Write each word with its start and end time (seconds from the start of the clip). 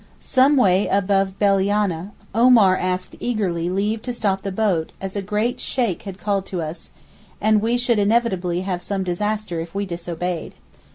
Some 0.19 0.57
way 0.57 0.87
above 0.87 1.37
Bellianeh 1.37 2.09
Omar 2.33 2.75
asked 2.75 3.15
eagerly 3.19 3.69
leave 3.69 4.01
to 4.01 4.13
stop 4.13 4.41
the 4.41 4.51
boat 4.51 4.93
as 4.99 5.15
a 5.15 5.21
great 5.21 5.59
Sheyk 5.59 6.01
had 6.05 6.17
called 6.17 6.47
to 6.47 6.59
us, 6.59 6.89
and 7.39 7.61
we 7.61 7.77
should 7.77 7.99
inevitably 7.99 8.61
have 8.61 8.81
some 8.81 9.03
disaster 9.03 9.59
if 9.59 9.75
we 9.75 9.85
disobeyed. 9.85 10.53